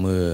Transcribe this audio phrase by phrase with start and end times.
[0.00, 0.28] เมื่อ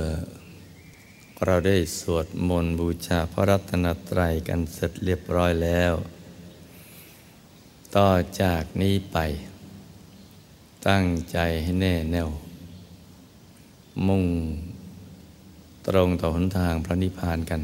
[1.45, 5.93] เราได้สวดมนต์บูชาพระรัตนตรัยกันเสร็จเรียบร้อยแล้ว
[7.97, 8.11] ต่อ
[8.43, 9.19] จากนี้ไป
[10.89, 12.31] ตั้งใจให้แน่แน่ว
[14.07, 14.25] มุ่ง
[15.87, 17.63] ตรงต่อหนทางพระนิพพานกัน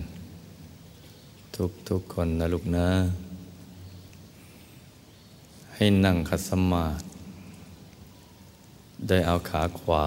[1.57, 2.89] ทุกทุกคนนะลูกนะ
[5.75, 7.07] ให้นั่งคัสมาธิ
[9.09, 10.07] ได้เอาขาขวา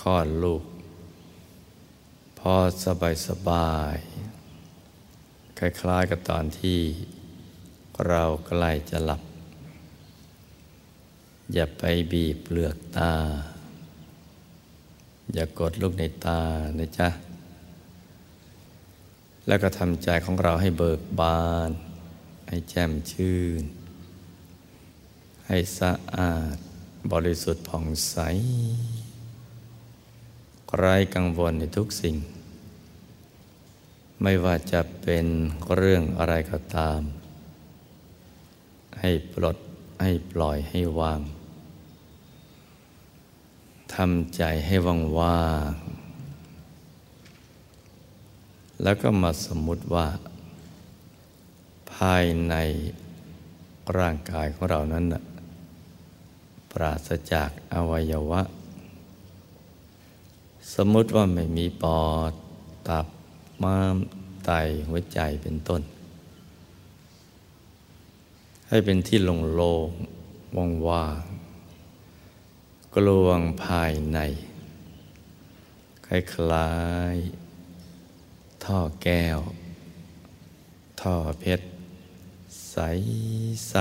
[0.00, 0.64] คลอดลูก
[2.38, 3.96] พอสบายสบาย
[5.58, 6.80] คล้ายๆกับตอนที่
[8.08, 9.22] เราใกล้จะหลับ
[11.52, 13.14] อย่าไปบีบเปลือกตา
[15.34, 16.40] อย่ากดลูกในตา
[16.78, 17.08] นะจ๊ะ
[19.46, 21.70] แล้วก็ทำใจของเราให้เบิกบาน
[22.48, 23.62] ให้แจ่มชื่น
[25.46, 26.56] ให้สะอาด
[27.12, 28.16] บริสุทธิ์ผ่องใส
[30.76, 32.16] ไร้กังวลในทุกสิ่ง
[34.22, 35.26] ไม่ว่าจะเป็น
[35.74, 37.00] เรื่องอะไรก็ตาม
[39.00, 39.56] ให้ปลด
[40.02, 41.20] ให้ปล่อยให้วาง
[43.94, 45.72] ทำใจให้ว่างว่าง
[48.82, 50.06] แล้วก็มาสมมุติว่า
[51.94, 52.54] ภายใน
[53.98, 55.04] ร่างกายของเรานั้น
[56.72, 58.42] ปราศจากอวัยวะ
[60.74, 62.32] สมมติว่าไม่มีปอด
[62.88, 63.06] ตับ
[63.62, 63.96] ม้าม
[64.44, 64.50] ไต
[64.88, 65.82] หัวใจเป็นต้น
[68.68, 69.34] ให้เป็นที่โล่
[70.68, 71.22] งว่าง
[72.94, 74.18] กลวงภายใน
[76.06, 76.72] คล้า
[77.14, 79.38] ยๆ ท่อแก้ว
[81.00, 81.66] ท่อเพชร
[82.70, 82.76] ใส
[83.68, 83.72] ใ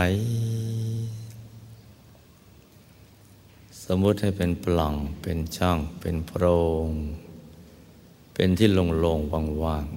[3.89, 6.43] สมมุติให้เป็นปล่อง เป็นช่อง เป็นโพร
[6.87, 6.89] ง
[8.33, 9.87] เป็นที่โล่งๆว่าง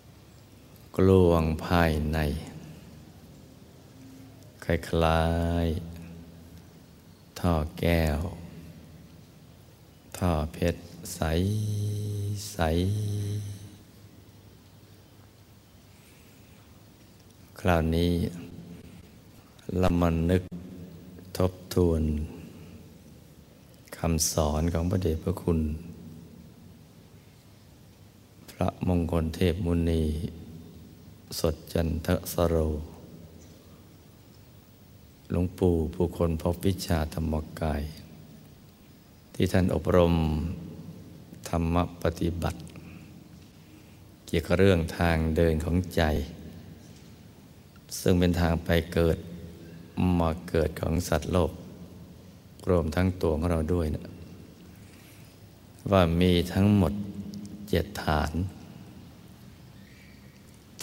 [0.00, 2.18] ๆ กลวงภายใน
[4.64, 4.66] ค
[5.02, 5.24] ล้า
[5.64, 8.20] ยๆ ท่อแก้ว
[10.16, 10.82] ท่อเพชร
[11.14, 11.20] ใส
[12.52, 12.58] ใส
[17.60, 18.12] คราวนี้
[19.78, 20.42] เรามานึก
[21.38, 22.02] ทบทวน
[23.98, 25.60] คำสอนของพระเดชพระคุณ
[28.50, 30.02] พระมงคลเทพมุนี
[31.40, 32.56] สดจันทสโร
[35.30, 37.82] หลวงปู่ผู้คนพบวิชาธรรมกาย
[39.34, 40.14] ที่ท่านอบรม
[41.48, 42.60] ธรรมปฏิบัติ
[44.26, 46.02] เกี่ยวกับเรื่องทางเดินของใจ
[48.00, 49.18] ซึ่งเป็นทางไปเกิด
[50.18, 51.52] มาเกิดของสัตว์โลก
[52.70, 54.04] รวมทั้งตัวของเราด้วยนะ
[55.90, 56.92] ว่ามีทั้งหมด
[57.68, 58.32] เจ็ดฐาน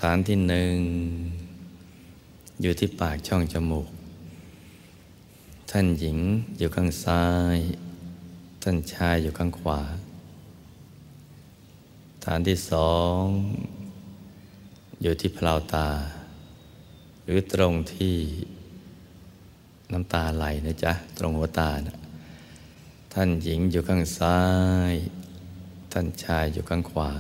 [0.02, 0.76] ฐานที่หนึ่ง
[2.62, 3.88] อยู่ที่ปากช่องจมูก
[5.72, 6.18] ท่านหญิง
[6.58, 7.26] อยู่ข้างซ้า
[7.56, 7.58] ย
[8.64, 9.82] ท่านชายอยู่ข้างขวา
[12.26, 13.22] ฐานที่สอง
[15.02, 15.90] อยู่ที่เพลาตา
[17.24, 18.16] หรือตรงที่
[19.92, 21.98] น้ำตาไหลนะจ๊ะ ตรงหัวตานะ
[23.14, 24.40] ท่านหญิงอยู่ข้างซ้า
[24.92, 24.94] ย
[25.92, 27.12] ท่านชายอยู่ข้างขวา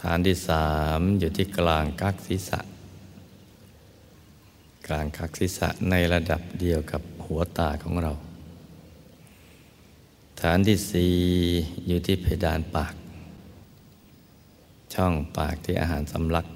[0.00, 2.60] ฐานที่สามอยู่ที่กลางกักศีรษะ
[4.86, 8.12] กลางกักศีรษะในระดับเดียวกับหัวตาของเรา
[10.40, 11.14] ฐานที่สี่
[11.86, 12.94] อยู่ที่เพดานปาก
[14.94, 16.46] ช่องปากที่อาหารสำลัก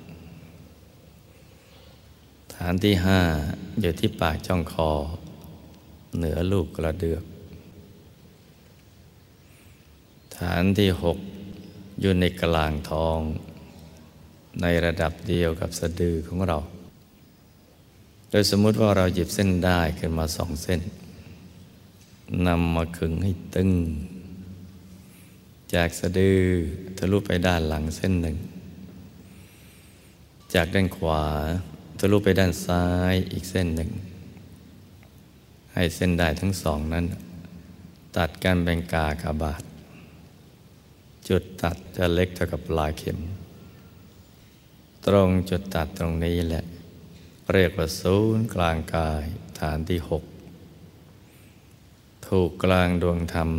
[2.61, 3.20] ฐานที่ห้า
[3.81, 4.91] อยู่ที่ปากช่องคอ
[6.17, 7.25] เหนือลูกกระเดือก
[10.38, 11.19] ฐานที่หก
[12.00, 13.19] อยู่ในกลางท้อง
[14.62, 16.58] ในระดับเดียวกับสะดือของเรา
[18.31, 20.81] โดยสมมุติว่าเราหยิบเส้นได้ขึ้นมาสองเส้น
[22.47, 23.70] นำมาขึงให้ตึง
[25.75, 26.41] จากสะดือ
[26.99, 28.37] ทะลุไปด้านหลังเส้นหนึ่ง
[30.55, 31.25] จากด้านขวา
[31.99, 33.91] ทะลุไปด้านซ้ายอีกเส้นหนึ่ง
[35.73, 37.05] ให้เส้นได้ทั้งสองนั้น
[38.17, 39.63] ตัดกันเป็นกากบาท
[41.29, 43.19] จุดตัดจะเล็กเท่ากับปลายเข็ม
[45.07, 46.65] ตรงจุดตัดตรงนี้แหละ
[47.53, 49.25] เรียกว่าศูนย์กลางกาย
[49.61, 50.25] ฐานที่หก
[52.29, 53.51] ถูกกลางดวงธรรม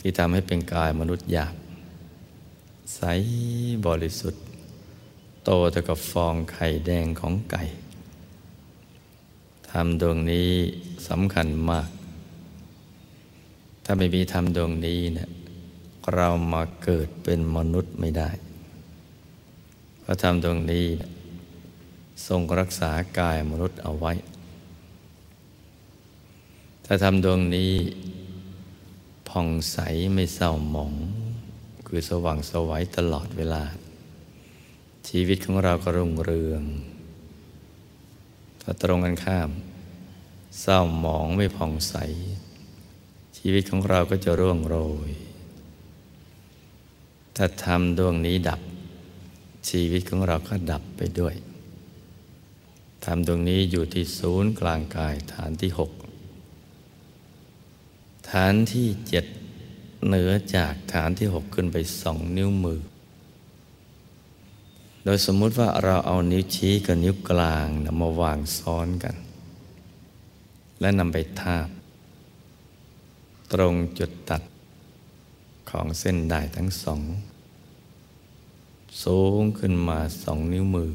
[0.00, 1.54] ที่ทำให้เป็นกายมนุษย์หยาบ
[2.94, 3.00] ใส
[3.86, 4.42] บริสุทธิ์
[5.44, 7.62] โตเท่ากับฟองไข่แดงของไก่
[9.70, 10.50] ธรรมดวงนี้
[11.08, 11.88] สำคัญมาก
[13.84, 15.30] ถ้าไม่มีธรรมดวงนี้เนี่ย
[16.14, 18.30] เรามาเกิดเป็นมนุษย์ไม่ได้
[20.00, 20.86] เพราะธรรมดวงนี้
[22.26, 24.12] ทรงรักษากายมนุษย์เอาไว้
[26.84, 27.72] ถ้าทำดวงนี้
[29.28, 29.78] ผ่องใส
[30.14, 30.94] ไม่เศร้าหมอง
[31.86, 33.64] คือสว่างสวัยตลอดเวลา
[35.08, 36.62] ชีวิตของเราก็รุ่งเรือง
[38.60, 39.50] ถ้าตรงกันข้าม
[40.60, 41.94] เศร้าหมองไม่ผ่องใส
[43.36, 44.76] ชีวิตของเราก็จะร่วงโร
[45.08, 45.10] ย
[47.36, 48.60] ถ้าทำดวงนี้ดับ
[49.68, 51.34] ชีวิตของเราก็ดับไปด้วย
[53.04, 55.90] ทำดวงนี้อยู่ที่ศูนย์กลางกายฐานที่หก
[58.30, 59.24] ฐานที่เจ็ด
[60.06, 62.80] เหนือจากฐานที่หกขึ้นไปสองนิ้วมือ
[65.04, 69.16] โดยสมมุติว่าเราเอานิ้วชี้กับนิ้วกลางนำมาวางซ้อนกัน
[70.80, 71.68] และนำไปทาบ
[73.52, 74.42] ตรงจุดตัด
[75.70, 77.02] ของเส้นได้ทั้งสอง
[79.02, 80.92] สูงขึ้นมาสองนิ้วมือ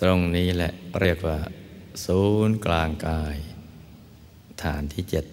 [0.00, 1.38] ตรงนี้แหละเรียกว่า
[2.04, 3.36] ศูนย์กลางกาย
[4.62, 5.24] ฐานที่เจ็ด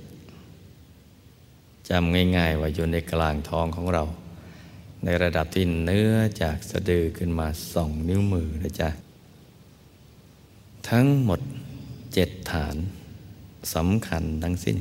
[1.90, 4.04] จำง่ายๆว่าอยู่ในกลางท้องของเรา
[5.04, 8.90] ในระดับที่เนื้อจากสะดือขึ้นมาสองนิ้วมือนะจ๊ะ
[10.90, 11.40] ทั้งหมด
[12.14, 12.76] เจ็ดฐาน
[13.76, 14.78] สำคัญทั้งสิ้น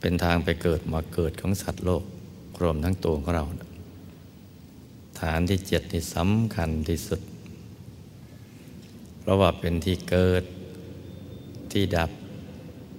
[0.00, 2.04] เป็นทางไปเกิดมาเกิดของสัตว์โลก
[2.62, 3.44] รวมทั้งตัวของเรา
[5.20, 7.20] ฐานที่เจ็ดนี่สำคัญที่สุด
[9.20, 10.44] เพราะว่าเป็นที่เกิด
[11.72, 12.10] ที่ดับ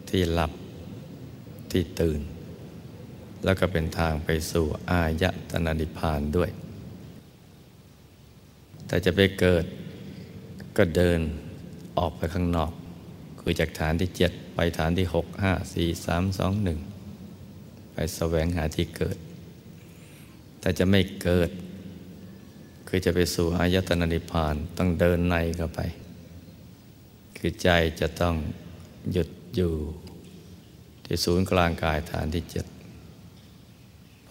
[0.09, 0.51] ที่หลับ
[1.71, 2.19] ที่ตื่น
[3.43, 6.49] แล้วก็เป็นทางไปสู่อายตนะนิพพานด้วย
[8.87, 9.65] แต่จะไปเกิด
[10.77, 11.19] ก็เดิน
[11.97, 12.71] ออกไปข้างนอก
[13.39, 16.79] คือจากฐานที่เจ็ดไปฐานที่หกห้าสี่สามสองหนึ่ง
[17.93, 19.17] ไปแสวงหาที่เกิด
[20.59, 21.49] แต่จะไม่เกิด
[22.87, 25.81] คือจะไปสู่อายตนะนิพพานต้องเดินในเข้าไป
[27.37, 28.35] คือใจจะต้อง
[29.11, 29.73] หยุดอยู่
[31.05, 32.65] ที่ศูนย์กลางกายฐานที่เจ็ด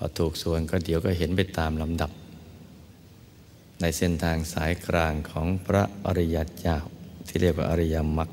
[0.02, 2.10] อถูกส่วนก็เดี๋ยวก็เห็นไปตามลำดับ
[3.80, 6.78] ในเส้นทางสายกลางของพระอริยเจ้า
[7.26, 8.30] ที่เรียกว่าอริยมรรค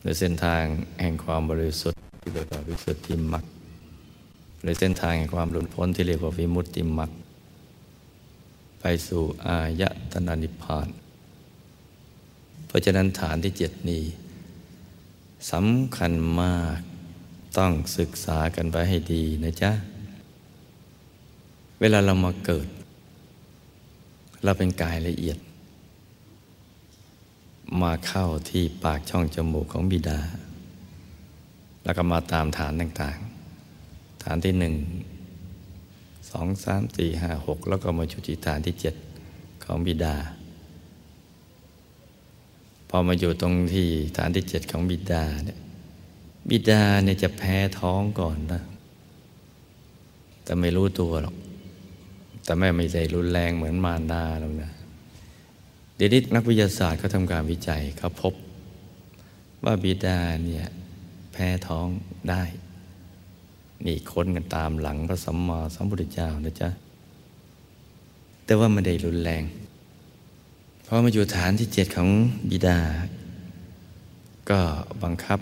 [0.00, 0.62] หรือเส้นทาง
[1.00, 3.44] แห่งความบริสุทธิ์ที่เรียกว่าวิสุทธิมรรค
[4.62, 7.10] หรือเส้นทางแห่งความหลุดพ้นที่เรียกว่าวิมุตติมรรค
[8.80, 9.82] ไปสู่อาย
[10.12, 10.88] ตนะนิพพาน
[12.66, 14.02] เพราะฉะนั้นฐานที่เจ็ดนี้
[15.52, 16.78] สำคัญมาก
[17.58, 19.72] ต้องศึกษากันไปให้ดีนะจ๊ะ
[21.86, 22.68] วลาเรามาเกิด
[24.44, 25.38] เราเป็นกายละเอียด
[27.82, 30.20] มาเข้าที่ปากช่องจมูกของบิดา
[31.84, 34.74] แล้วก็มาตามฐานต่างๆ ฐานที่หนึ่ง
[36.30, 38.94] สองสามสี่ห้าหกแล้วก็มาจุติฐานที่เจ็ด
[39.64, 40.16] ของบิดา
[42.88, 45.58] พอมาอยู่ตรงที่ฐานที่เจ็ดของบิดาเนี่ย
[46.50, 48.62] บิดาเนี่ยจะแพ้ท้องก่อนนะ
[50.44, 51.36] แต่ไม่รู้ตัวหรอก
[52.44, 54.70] แต่แม่ไม่ใจรุนแรงเหมือนมารดาหรอกนะ
[55.96, 58.34] เดี๋ยวนี้นักวิทยาศาสตร์เขาทำการวิจัยเขาพบ
[59.64, 60.66] ว่าบิดาเนี่ย
[61.32, 61.86] แพ้ท้อง
[62.30, 62.42] ได้
[63.86, 66.68] นี่ค้นกันตามหลังพระสัมมาสัมพุทธเจ้านะจ๊ะ
[68.44, 69.42] แต่ว่าไม่ได้รุนแรง
[70.84, 72.10] เพราะมาอยู่ฐานที่เจ็ดของ
[72.50, 72.78] บิดา
[74.50, 74.60] ก็
[75.02, 75.40] บังคับ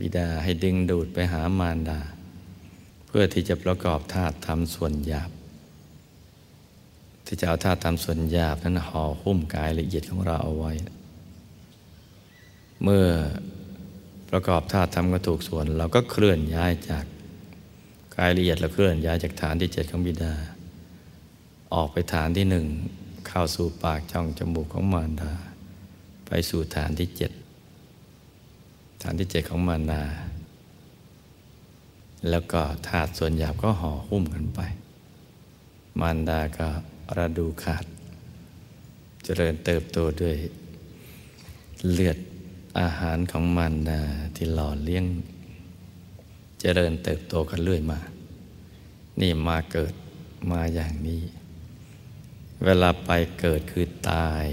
[0.00, 2.00] บิดาให้ดึงดูดไปหามารดา
[3.06, 5.30] เพื่อที่จะประกอบธาตุทำส่วนหยาบ
[7.26, 10.72] ที่จะเอาธาตุทำส่วนหยาบนั้นห่อหุ้มกายละเอียดของเราเอาไว้
[12.82, 13.06] เมื่อ
[14.30, 17.04] ประกอบธาตุทำก็ถูกส่วน เราก็เคลื่อนย้ายจาก
[18.16, 20.34] กายละเอียดเราเคลื่อนย้ายจากฐานที่เจ็ดของบิดา
[21.74, 22.66] ออกไปฐานที่หนึ่ง
[23.28, 25.32] เข้าสู่ปากช่องจมูกของมารดา
[26.26, 27.32] ไปสู่ฐานที่เจ็ด
[29.02, 30.02] ฐานที่เจ็ดของมานา
[32.30, 34.60] แล้วก็ถาดส่วนหยาบก็ห่อหุ้มกันไป
[36.00, 36.68] มารดาก็
[37.14, 37.84] ระดูขาด
[39.24, 40.36] เจริญเติบโตด้วย
[41.92, 42.18] เลือด
[42.80, 44.00] อาหารของมันดา
[44.36, 45.04] ที่หล่อเลี้ยง
[46.60, 48.00] เจริญเติบโตกันเรื่อยมา
[49.20, 49.94] นี่มาเกิด
[50.50, 51.22] มาอย่างนี้
[52.64, 53.10] เวลาไป
[53.40, 54.46] เกิดคือตาย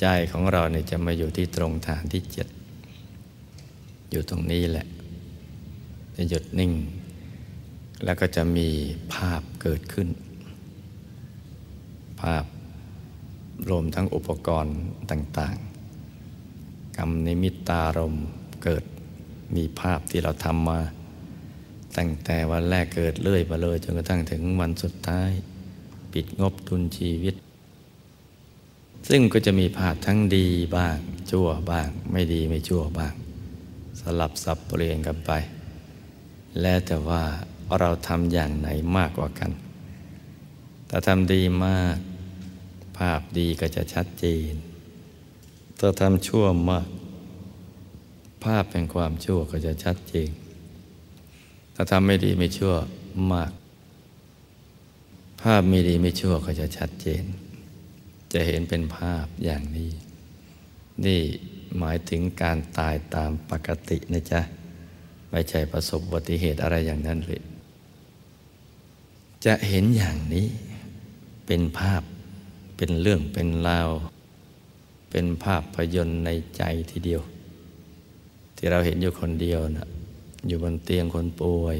[0.00, 2.48] ใจของเราเนี่ยจะมาอยู่ที่ตรงฐานที่เจ็ด
[4.10, 4.86] อยู่ตรงนี้แหละ
[6.16, 6.72] จะหยุดนิ่ง
[8.04, 8.68] แล้วก็จะมี
[9.12, 10.08] ภาพเกิดขึ้น
[12.20, 12.44] ภาพ
[13.68, 14.76] รวมทั้งอุปกรณ์
[15.10, 15.56] ต่าง
[16.26, 18.16] ๆ กรรมนิมิตตารม
[18.62, 18.84] เกิด
[19.54, 20.80] มีภาพที่เราทำมา
[21.96, 25.30] ตั้งแต่วันแรกเกิดเรื่อยมาเลยจนกระทั่งถึงวันสุดท้าย
[26.12, 27.34] ปิดงบทุนชีวิต
[29.08, 30.46] ซึ่งก็จะมีภาพทั้งดี
[30.76, 30.96] บ้าง
[31.30, 33.14] ชั่วบ้าง ไม่ดีไม่ชั่วบ้าง
[34.00, 35.30] สลับสับเปลี่ยนกันไป
[36.60, 37.22] แล้วแต่ว่า
[37.78, 39.50] เราทำอย่างไหนมากกว่ากัน
[40.90, 41.96] ถ้าทำดีมาก
[42.98, 44.52] ภาพดีก็จะชัดเจน
[45.78, 46.88] ถ้าทำชั่วมาก
[48.44, 50.30] ภาพแห่งความชั่วก็จะชัดเจน
[51.74, 52.74] ถ้าทำไม่ดีไม่ชั่ว
[53.32, 53.52] มาก
[55.42, 57.24] ภาพไม่ดีไม่ชั่วก็จะชัดเจน
[58.32, 59.90] จะเห็นเป็นภาพอย่างนี้
[61.04, 61.22] นี่
[61.78, 64.40] หมายถึงการตายตามปกตินะจ๊ะ
[65.30, 67.42] ไม่ใช่ประสบอุบัติเหตุอะไรอย่างนั้นเลย
[69.44, 70.46] จะเห็นอย่างนี้
[71.46, 72.02] เป็นภาพ
[72.78, 73.90] เป็นเรื่องเป็นราว
[75.10, 77.22] เป็นภาพพยนตร์ในใจทีเดียว
[78.56, 79.88] ที่เราเห็นอยู่คนเดียวนะ
[80.46, 81.78] อยู่บนเตียงคนป่วย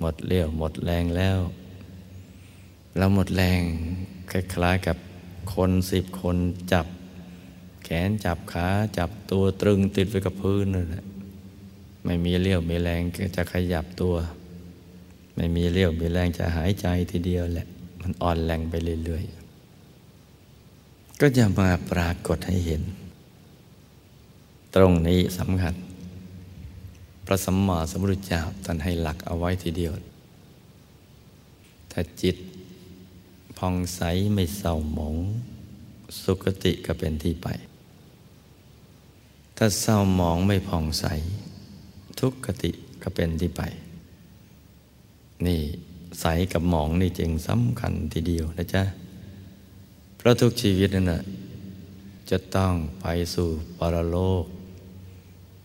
[0.00, 1.38] หมดเลี้ยวหมดแรงแล้ว
[2.96, 3.60] เราหมดแรง
[4.30, 4.96] คล้ายๆกับ
[5.54, 6.36] คนสิบคน
[6.72, 6.86] จับ
[7.84, 8.68] แขนจับขา
[8.98, 11.04] จับตัวตรึงติดไว้กับพื้นนั่นแหละ
[12.04, 13.02] ไม่มีเลี้ยวมีแรง
[13.36, 14.14] จะขยับตัว
[15.34, 17.66] ไม่มีเลี้ยวมีแรงจะหายใจทีเดียวแหละ
[18.00, 19.43] มันอ่อนแรงไปเรื่อยๆ
[21.20, 22.82] ก็จะมาปรากฏให้เห็น
[24.74, 25.74] ตรงนี้สำคัญ
[27.26, 29.92] พระสัมมาสัมพุทธเจ้าท่านให้หลักเอาไว้ทีเดียว
[31.90, 32.36] ถ้าจิต
[33.56, 34.00] พองใส
[34.34, 35.16] ไม่เศร้าหมอง
[36.22, 37.48] สุคติก็เป็นที่ไป
[39.56, 41.04] ถ้าเศร้าหมองไม่ผ่องใส
[42.20, 42.70] ทุกขติ
[43.02, 43.62] ก็เป็นที่ไป
[45.46, 45.60] นี่
[46.20, 48.82] ใสกับหมองนี่จึงสำคัญทีเดียวนะจ๊ะ
[50.24, 51.22] ราะทุกชีวิตนั่นนะ
[52.30, 54.44] จะต้องไปสู่ปรโลก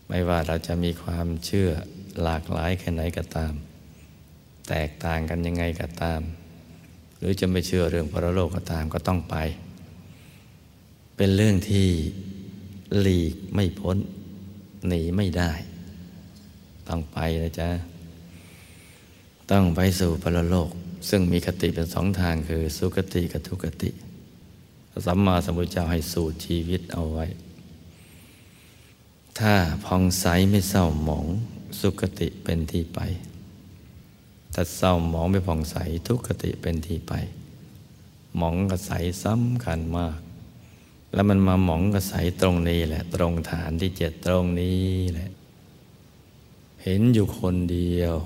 [0.08, 1.70] ไม่ว่าเราจะมีความเชื่อ
[2.22, 3.52] หลากหลายแค่ไหนก็ตาม
[4.68, 6.20] แตกต่างกันยังไงก็ตาม
[7.18, 9.36] หรือจะไม่เชื่อเรื่องพรโลกก็ตามก็ต้องไป
[11.16, 11.88] เป็นเรื่องที่
[13.00, 13.96] หลีกไม่พ้น
[14.88, 15.52] หนีไม่ได้
[16.88, 17.70] ต้องไปนะจ๊ะ
[19.50, 20.70] ต้องไปสู่พรโลก
[21.08, 23.90] ซึ่งมีคติเป็นสองทางคือสุคติกับทุกติ
[25.06, 27.26] สัมมาสัมพุทธเจ้าให้สูตรชีวิตเอาไว้
[29.38, 29.54] ถ้า
[29.84, 31.26] พองใสไม่เศร้าหมอง
[31.80, 33.00] สุขติเป็นที่ไป
[34.54, 35.76] ถ้าเศร้าหมองไม่ผ่องใส
[36.08, 37.12] ทุกขติเป็นที่ไป
[38.36, 38.92] หมองกับใส
[39.24, 40.18] สำคัญมาก
[41.12, 45.30] แล้วมันมาหมองกับใสตรงนี้แหละ ตรงฐานที่เจ็ดตรงนี้แหละ
[46.82, 48.16] เห็นอยู่คนเดียว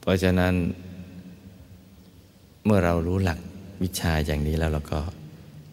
[0.00, 0.54] เพราะฉะนั้น
[2.64, 3.40] เมื่อเรารู้หลัก
[3.82, 5.00] วิชาอย่างนี้แล้วเราก็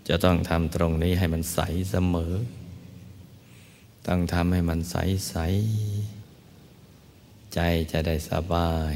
[0.08, 1.60] จะต้องทำตรงนี้ให้มันใส
[1.92, 2.34] เสมอ
[4.08, 4.96] ต้องทำให้มันใส
[5.30, 5.36] ใส
[7.54, 7.60] ใจ
[7.92, 8.96] จะได้สบาย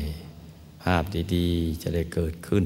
[0.83, 1.03] ภาพ
[1.35, 2.65] ดีๆ จะได้เกิดขึ้น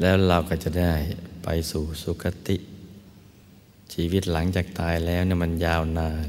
[0.00, 0.94] แล้วเราก็จะได้
[1.44, 2.56] ไปสู่สุคติ
[3.92, 6.26] ชีวิตหลังจากตายแล้วเนี่ยมันยาวนาน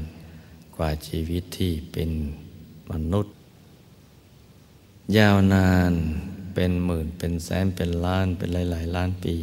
[0.76, 2.10] กว่าชีวิตที่เป็น
[2.90, 3.34] มนุษย์
[5.18, 5.92] ยาวนาน
[6.54, 9.34] เป็นหมื่นเป็นแสนเป็นล้านเป็นหลายๆ ล้านปี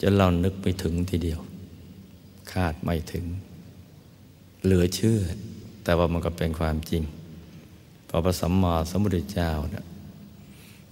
[0.00, 1.40] จนเรานึกไม่ถึงทีเดียว
[2.52, 3.24] คาดไม่ถึง
[4.64, 5.18] เหลือเชื่อ
[5.84, 7.02] แต่ว่ามันก็เป็นความจริง
[8.08, 9.84] พอพระสัมมาสัมพุทธเจ้านี่ย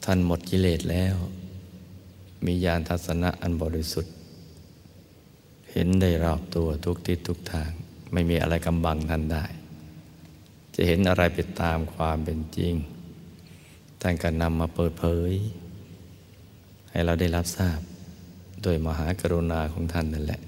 [0.04, 1.16] ท่านหมดกิเลสแล้ว
[2.46, 4.14] มีญาณทัศนะอันบริสุทธิ์
[5.72, 7.70] เห็นได้รอบตัวทุกทิศทุกทาง
[8.12, 9.44] ไม่มีอะไรกำบังท่านได้
[10.74, 12.74] จะเห็นอะไรไปตามความเป็นจริง
[14.00, 15.32] ท่านก็นำมาเปิดเผย
[16.90, 17.80] ให้เราได้รับทราบ
[18.62, 20.40] โดยมหากรุณาของท่านนั่นแหละ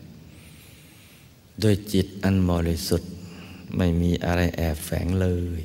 [1.62, 3.11] ด้วยจิตอันบริสุทธิ์
[3.76, 5.28] ไม่มีอะไรแอบแฝงเล
[5.59, 5.61] ย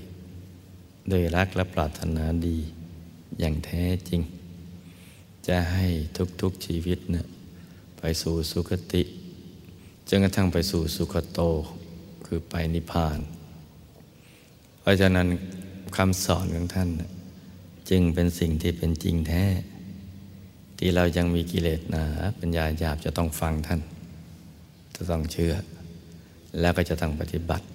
[1.10, 2.58] โดยรักและปรารถนาดี
[3.40, 4.22] อย่างแท้จริง
[5.48, 5.88] จะให้
[6.42, 7.26] ทุกๆชีวิตเนะ่ย
[8.00, 9.04] ไปสู่สุคติ
[10.10, 11.40] จนกระทั่งไปสู่สุขโต
[12.26, 13.20] คือไปนิพพาน
[14.80, 15.28] เพราะฉะนั้น
[15.96, 16.90] คำสอนของท่าน
[17.90, 19.44] จึงเป็นสิ่งที่เป็นจริงแท้
[20.80, 22.06] ที่เรายังมีกิเลสหนา
[22.40, 23.82] ปัญญาหยาบจะต้องฟังท่าน
[24.96, 25.56] จะต้องเชื่อ
[26.60, 27.66] แล้วก็จะต้องปฏิบัติ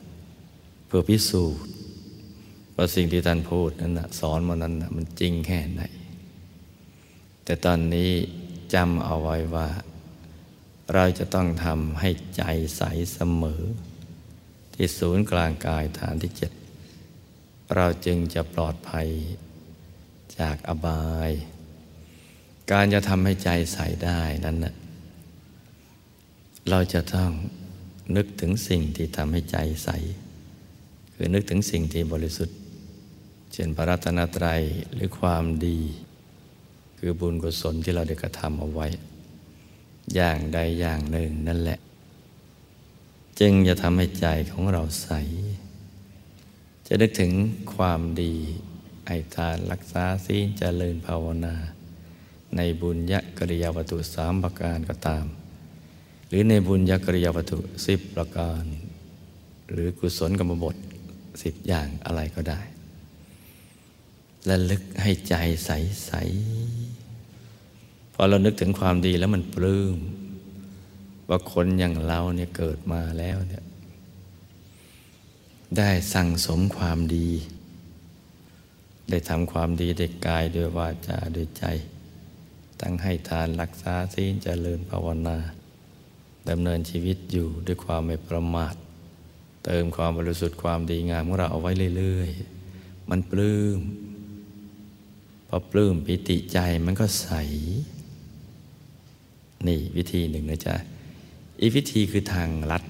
[0.86, 1.72] เพื่อพิสูจน์
[2.76, 5.82] ว่าสิ่งที่ท่านพูดนั้นนะสอนมานั้นนะมันจริงแค่ไหน
[7.44, 8.10] แต่ตอนนี้
[8.74, 9.68] จำเอาไว้ว่า
[10.94, 12.42] เราจะต้องทำให้ใจ
[12.76, 13.62] ใสเสมอ
[14.74, 16.52] ที่ศูนย์กลางกายฐานที่เจ็ด
[17.76, 19.08] เราจึงจะปลอดภัย
[20.38, 21.32] จากอบาย
[22.70, 24.74] การจะทำให้ใจใสได้นั้นนะ
[26.70, 27.30] เราจะต้อง
[28.16, 29.88] นึกถึงสิ่งที่ทำให้ใจใส
[31.14, 32.56] คือนึกถึงสิ่งที่บริสุทธิ์
[33.52, 34.62] เช่นพระรัตนตรัย
[34.94, 35.80] หรือความดี
[36.98, 38.86] คือบุญกุศลที่เราได้กระทำเอาไว้
[40.14, 41.78] อย่างใดอย่างหนึ่งนั่นแหละ
[43.40, 45.10] จึงจะทำให้ใจของเราใส
[46.86, 47.32] จะนึกถึง
[47.74, 48.34] ความดี
[49.12, 51.54] ไอทานรักษาศีลเจริญภาวนา
[52.56, 55.26] ในบุญยกริยาวัตถุสามประการก็ตาม
[56.28, 58.64] หรือในบุญยกริยาวัตถุสิบประการ
[59.70, 60.76] หรือกุศลกรรมบท
[61.42, 62.60] สิบอย่างอะไรก็ได้
[64.46, 65.70] และลึกให้ใจใส
[66.06, 66.12] ใส
[68.14, 69.98] พอเรานึกถึงความดีแล้วมันปลื้ม
[71.28, 73.64] ว่าคนอย่างเราเนี่ยเกิดมาแล้วเนี่ย
[75.78, 77.30] ได้สั่งสมความดี
[79.10, 81.64] ได้ทำความดีด้วยกายด้วยวาจาด้วยใจ
[82.80, 85.38] ตั้งให้ทานรักษาศีลเจริญภาวนา
[86.48, 88.74] ดำเนินชีวิตอยู่ด้วยความไม่ประมาท
[89.64, 93.78] เติมความบริสุทธิ์ความดีงามของเราเอาไว้เรื่อยๆ มันปลื้ม
[95.48, 97.30] พอปลื้มปิติใจมันก็ใส
[99.66, 100.76] นี่วิธีหนึ่งนะจ๊ะ
[101.60, 102.84] อีกวิธีคือทางลัด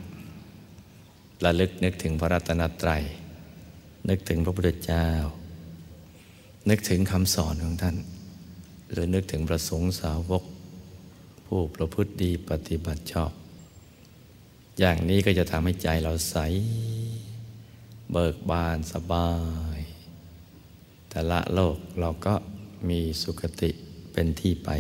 [1.45, 3.03] ระลึกนึกถึงพระรัตนตรัย
[4.09, 5.07] นึกถึงพระพุทธเจ้า
[6.69, 7.97] นึกถึงคำสอนของท่าน
[8.93, 10.45] หรือนึกถึงประสงค์สาวก
[11.47, 13.33] ผู้ประพฤติดีปฏิบัติชอบ
[14.79, 16.37] อย่างนี้ก็จะทำให้ใจเราใส
[18.13, 19.31] เบิกบานสบา
[19.79, 19.81] ย
[21.11, 22.35] แต่ละโลกเราก็
[22.89, 23.71] มีสุคติ
[24.13, 24.71] เป็นที่ไป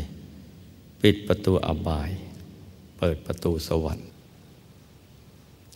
[1.02, 2.10] ปิดประตูอบาย
[2.98, 4.08] เปิดประตูสวรรค์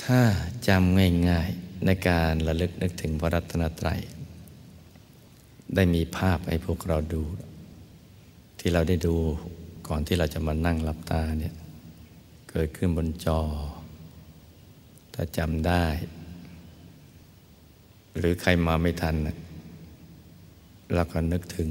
[0.04, 0.20] ถ้า
[0.68, 4.00] จำง่ายๆในการระลึกนึกถึงพระรัตนตรัย
[5.74, 7.22] ได้มีภาพให้พวกเราดู
[8.58, 9.16] ที่เราได้ดู
[9.88, 11.54] ก่อนที่เราจะมานั่งหลับตาเนี่ย
[12.50, 13.40] เกิดขึ้นบนจอ
[15.14, 15.84] ถ้าจำได้
[18.16, 19.14] หรือใครมาไม่ทัน
[20.94, 21.70] เราก็นึกถึง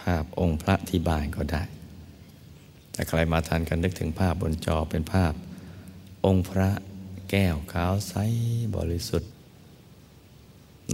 [0.00, 1.62] ภาพองค์พระที่บ้านก็ได้
[2.92, 5.32] แต่ใครมาทันก็นึกถึงภาพบนจอเป็นภาพ
[6.26, 6.70] องค์พระ
[7.30, 8.14] แก้วขาวใส
[8.76, 9.33] บริสุทธิ์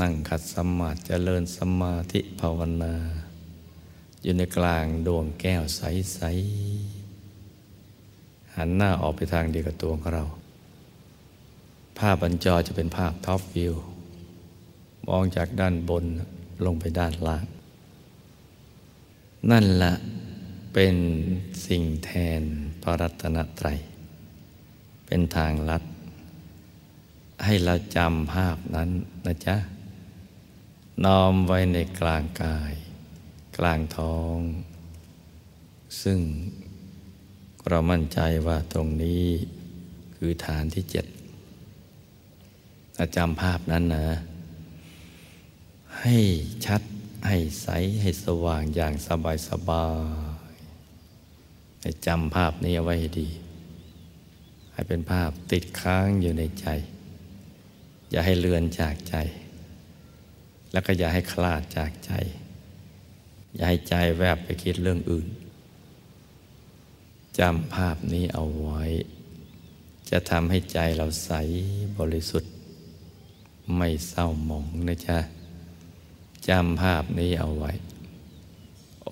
[0.01, 2.95] นั่งขัดสมาธิเจริญสมาธิภาวนา
[4.23, 6.21] อยู่ในกลางดวงแก้วใส
[6.99, 10.25] ๆ หันหน้าออกไปทางเดียวกับตัวของเรา
[11.99, 13.75] ภาพบนจอจะเป็นภาพท็อปวิว
[15.09, 16.05] มองจากด้านบน
[16.65, 17.47] ลงไปด้านล่าง
[19.51, 19.93] นั่นละ
[20.75, 20.97] เป็น
[21.67, 22.43] สิ่งแทน
[22.83, 23.79] พระรัตนตรัย
[25.07, 25.83] เป็นทางลัด
[27.45, 28.91] ให้เราจำภาพนั้น
[29.27, 29.57] นะจ๊ะ
[31.05, 32.73] น้อมไว้ในกลางกาย
[33.59, 34.39] กลางท้อง
[36.03, 36.21] ซึ่ง
[37.69, 39.25] เรามั่นใจว่าตรงนี้
[40.17, 41.07] คือฐานที่เจ็ด
[43.17, 44.07] จำภาพนั้นนะ
[46.01, 46.17] ให้
[46.67, 46.83] ชัด
[47.29, 47.69] ให้ใส
[48.03, 49.87] ให้สว่างอย่างสบายสบา
[50.53, 50.55] ย
[51.83, 53.29] ให้จำภาพนี้เอาไว้ให้ดี
[54.73, 56.67] ให้เป็นภาพติดค้างอยู่ในใจ
[58.11, 59.15] อย่าให้เลือนจากใจ
[60.73, 62.13] แล้วก็อย่าให้คลาดจากใจ
[63.55, 65.27] อย่าให้ใจแวบไปคิดเรื่องอื่น
[67.39, 68.83] จำภาพนี้เอาไว้
[70.11, 71.33] จะทำให้ใจเราใส
[71.99, 72.53] บริสุทธิ์
[73.77, 75.19] ไม่เศร้าหมองนะจ๊ะ
[76.49, 77.73] จำภาพนี้เอาไว้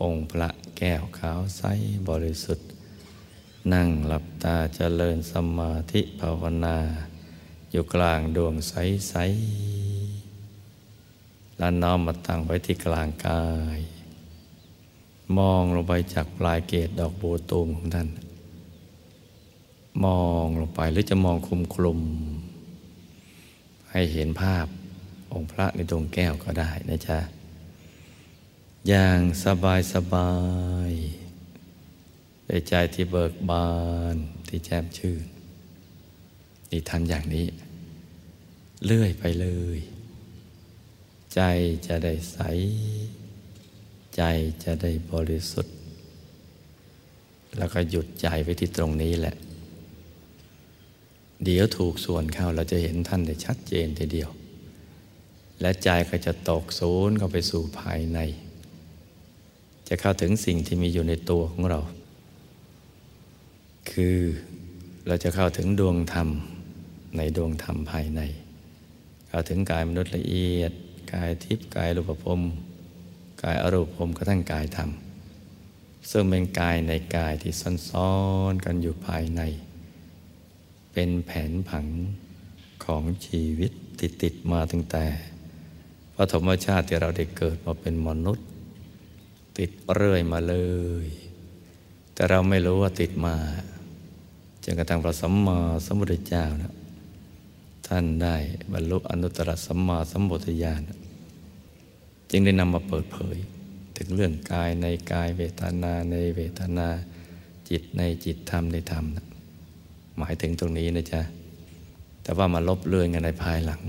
[0.01, 1.63] องค์พระแก้วขาวใส
[2.09, 2.67] บริสุทธิ์
[3.73, 6.79] นั่งหลับตาเจริญสมาธิภาวนา
[7.71, 9.78] อยู่กลางดวงใสๆ
[11.59, 13.45] แล้วน้อมมาตั้งไว้ที่กลางกา
[13.77, 13.79] ย
[15.39, 18.09] มองลงไปจากปลายเกศดอกโบตูมของท่าน
[20.05, 22.01] มองลงไปหรือจะมองคลุมคลุม
[23.91, 24.67] ให้เห็นภาพ
[25.33, 27.19] องค์พระในดวงแก้วก็ได้นะจ๊ะ
[28.89, 30.33] อย่างสบายสบา
[30.91, 30.93] ย
[32.47, 33.71] ในใจที่เบิกบา
[34.15, 34.17] น
[34.49, 35.25] ที่แจ่มชื่น
[36.71, 37.47] นี่ทำอย่างนี้
[38.85, 39.79] เลื่อยไปเลย
[41.39, 41.45] ใจ
[41.89, 42.39] จะได้ใส
[44.17, 44.23] ใจ
[44.65, 45.75] จะได้บริสุทธิ์
[47.59, 49.35] แล้วก็หยุดใจไว้ที่ตรงนี้แหละ
[51.45, 54.31] เดี๋ยวถูกส่วนเข้าเราจะเห็นท่านได้ชัดเจนทีเดียว
[55.61, 58.19] และใจก็จะตกศูนย์เข้าไปสู่ภายใน
[59.89, 61.81] จะเข้าถึงสิ่งที่มีอยู่ในตัวของเรา
[63.91, 64.19] คือ
[65.07, 66.29] เราจะเข้าถึงดวงธรรม
[67.17, 68.21] ในดวงธรรมภายใน
[69.29, 70.73] เข้าถึงกายมนุษย์ละเอียด
[71.13, 72.41] กายทิพย์กายรูปภพ
[73.43, 74.91] กายอรูปภพกระทั่งกายธรรม
[76.11, 77.53] ซึ่งเป็นกายในกายที่
[77.91, 78.13] ซ้อ
[78.51, 79.43] นๆกันอยู่ภายใน
[80.93, 81.87] เป็นแผนผัง
[82.85, 85.05] ของชีวิตติดติดมาตั้งแต่
[86.15, 88.47] พระธรรมชาติที่เราได้เกิดมาเป็นมนุษย์
[89.59, 90.57] ติดเรื่อยมาเล
[91.05, 91.07] ย
[92.15, 93.37] แต่เราไม่รู้ว่าติดมา
[94.65, 96.75] จนกระทั่งพระสัมมาสัมพุทธเจ้านะ
[97.87, 98.37] ท่านได้
[98.73, 100.81] บรรลุอนุตตรสัมมาสัมพุทธญาณ
[102.31, 103.37] จึงได้นำมาเปิดเผย
[103.97, 106.89] ถึงเรื่องกายในกายเวทนาในเวทนา
[107.69, 109.27] จิตในจิตธรรมในธรรมนะ
[110.19, 111.23] หมายถึงตรงนี้นะจ๊ะ
[112.23, 113.83] แต่ว่ามาลบเลือนกันในภายหลัง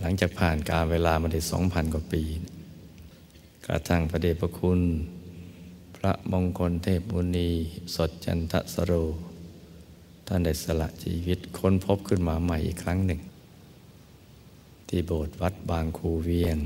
[0.00, 2.22] หลังจากผ่านการเวลามาได้สองพันกว่าปี
[3.66, 4.80] กระทั่งพระเดชพระคุณ
[5.96, 7.50] พระมงคลเทพบุณี
[7.94, 8.92] สดจันทสโร
[10.26, 13.20] ท่านได้สละชีวิตค้นพบขึ้นมาใหม่อีกครั้งหนึ่ง
[14.88, 16.56] ที่โบสถ์วัดบางคูเวียง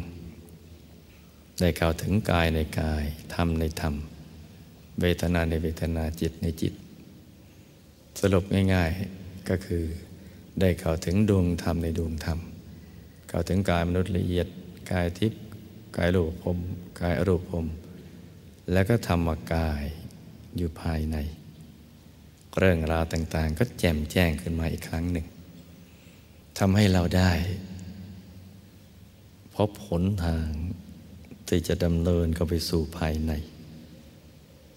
[1.60, 3.94] ได้เข้าวถึงกายในกาย ธรรมในธรรม
[5.00, 6.74] เวทนาในเวทนาจิตในจิต
[8.20, 9.84] สรุปง่ายๆก็คือ
[10.60, 12.38] ได้เข้าวถึงดวงธรรมในดวงธรรม
[13.28, 14.46] เข้าวถึงกายมนุษย์ละเอียด
[14.90, 15.40] กายทิพย์
[15.96, 16.58] กายรูปภพ
[17.00, 17.66] กายอรูปภพ
[18.72, 19.82] แล้วก็ธรรมกาย
[20.56, 21.16] อยู่ภายใน
[22.58, 25.26] เรื่องราวต่างๆ ก็แจ่มแจ้งขึ้นมาอีกครั้งหนึ่ง
[26.58, 27.32] ทำให้เราได้
[29.54, 30.48] พบผลทาง
[31.48, 33.32] ที่จะดำเนินเข้าไปสู่ภายใน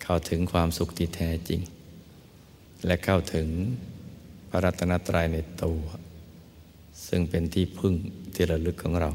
[0.04, 1.62] เข้าถึงความสุขที่แท้จริง
[2.86, 3.48] และเข้าถึง
[4.50, 5.82] พระรัตนตรัยในตัว
[7.08, 7.94] ซึ่งเป็นที่พึ่ง
[8.34, 9.12] ที่ระลึกของเรา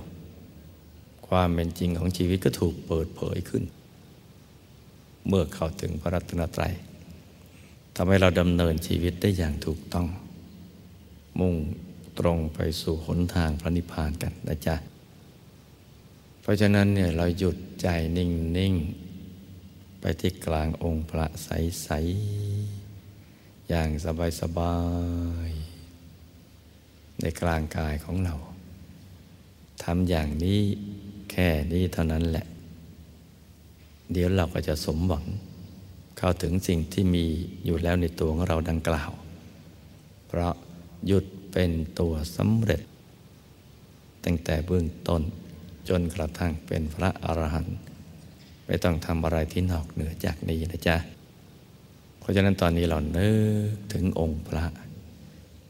[1.29, 3.65] ความเป็นจริงของชีวิตก็ถูกเปิดเผยขึ้น
[5.29, 6.75] เมื่อเข้าถึงพระรัตนตรัย
[7.97, 10.07] ทำให้เราดำเนินชีวิตได้อย่างถูกต้อง
[11.41, 11.55] มุ่ง
[12.19, 14.77] ตรงไปสู่หนทางพระนิพพานกันนะจ๊ะ
[16.43, 18.75] เพราะฉะนั้นเนี่ยเราหยุดใจนิ่ง
[19.39, 21.89] ๆ ไปที่กลางองค์พระใส
[22.79, 23.89] ๆ อย่าง
[24.41, 24.77] สบา
[25.49, 28.35] ย ๆ ในกลางกายของเรา
[29.83, 30.61] ทำอย่างนี้
[31.31, 32.47] แค่นี้เท่านั้นแหละ
[34.13, 35.27] เดี๋ยวเราก็จะสมหวัง
[36.19, 37.25] เข้าถึงสิ่งที่มี
[37.65, 39.11] อยู่แล้วในตัวของเราดังกล่าว
[40.29, 40.53] เพราะ
[41.07, 42.83] หยุดเป็นตัวสำเร็จ
[44.25, 45.23] ตั้งแต่เบื้องต้น
[45.89, 47.77] จนกระทั่งเป็นพระอรหันต์
[48.67, 50.97] ไม่ต้องทำอะไรที่นอกเหนือจากนี้นะจ๊ะ
[52.19, 53.31] เพราะฉะนั้นตอนนี้เราเนึ
[53.69, 54.65] กถึงองค์พระ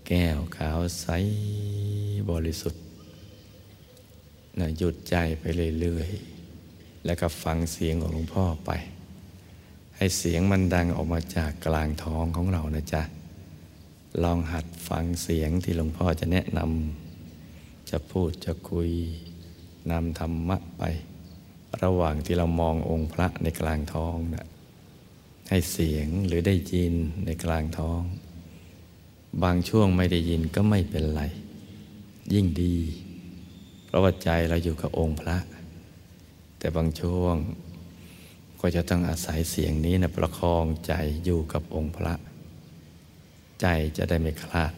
[0.06, 1.06] แก้วขาวใส
[2.30, 2.82] บริสุทธิ์
[4.58, 5.44] นะหยุดใจไป
[5.80, 8.70] เรื่อยๆ แล้วก็ฟังเสียงของหลวงพ่อไป
[9.96, 13.02] ให้เสียงมันดังออกมาจากกลางท้องของเรานะจ๊ะ
[14.22, 18.90] ลองหัดฟังเสียงที่หลวงพ่อจะแนะนำจะพูดจะคุย
[19.90, 20.82] นำธรรมะไป
[21.82, 24.46] ระหว่างที่เรามององค์พระในกลางท้องนะ
[25.48, 28.02] ให้เสียงหรือได้ยินในกลางท้อง
[29.42, 31.22] บางช่วงไม่ได้ยินก็ไม่เป็นไร
[32.32, 32.76] ยิ่งดี
[33.84, 35.36] เพราะว่าใจเราอยู่กับองค์พระ
[36.58, 37.34] แต่บางช่วง
[38.60, 40.92] ก็จะต้องอาศัยเสียงนี้นะประคองใจ
[41.24, 42.14] อยู่กับองค์พระ
[43.60, 43.66] ใจ
[43.96, 44.72] จะได้ไม่คลาด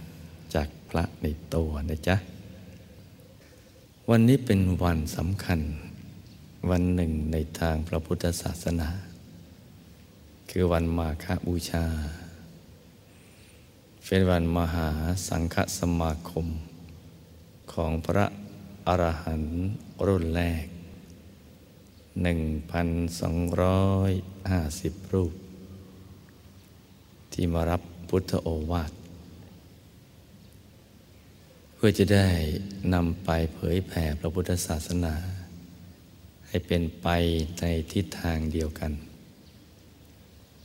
[0.54, 2.16] จากพระในตัวนะจ๊ะ
[4.10, 5.60] วันนี้เป็นวันสำคัญ
[6.70, 8.88] วันหนึ่งในทางพระพุทธศาสนา
[10.50, 11.84] คือวันมาฆบูชา
[14.06, 14.88] เป็นวันมหา
[15.28, 16.46] สังฆสมาคม
[17.72, 18.26] ของพระ
[18.86, 19.54] อรหันต์
[20.06, 20.66] รุ่นแรก
[22.24, 25.32] 1,250 รูป
[27.32, 28.92] ที่มารับพุทธโอวาท
[31.86, 32.30] พื่อจะได้
[32.94, 35.14] นำไปเผยแผ่พระพุทธศาสนา
[36.48, 37.08] ให้เป็นไป
[37.58, 38.92] ในทิศทางเดียวกัน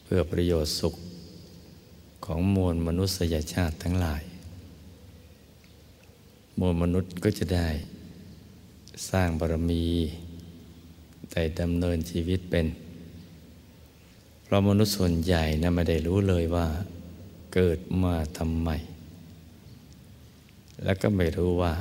[0.04, 0.96] เพื่อประโยชน์สุข
[2.26, 4.24] ของมวลมนุษยชาติทั้งหลาย
[6.60, 7.70] มวลมนุษย์ก็จะได้
[9.10, 9.86] สร้างบารมี
[11.32, 12.68] ได้ดำเนินชีวิตเป็น
[14.44, 16.68] เพราะมนุษย์ส่วนใหญ่นะไม่ได้รู้เลยว่า
[17.54, 18.72] เกิดมาทำไม
[20.84, 21.74] แล้วก็ไม่รู้ว่า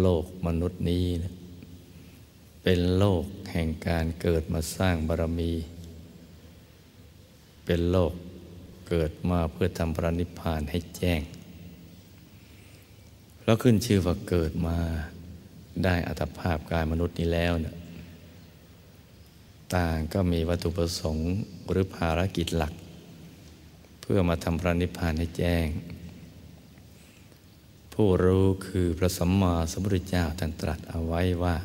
[0.00, 1.34] โลกมนุษย์นี้นะ
[2.62, 8.12] เป็นโลกแห่งการเกิดมาสร้างบารมีเเป็นโลก
[8.88, 11.20] เกิดมาเพื่อทำพระนิพพานให้แจ้ง
[13.44, 14.78] แล้วขึ้นชื่อว่าเกิดมา
[15.84, 17.74] ได้อัตภาพกายมนุษย์นี้แล้วเนี่ย
[19.74, 21.32] ต่างก็มีวัตถุประสงค์
[21.70, 22.72] หรือภารกิจหลัก
[24.00, 25.66] เพื่อมาทำพระนิพพานให้แจ้ง
[28.00, 31.56] ผู้รู้คือพระสัมมาสัมพุทธเจ้าท่านตรัสเอาไว้ว่า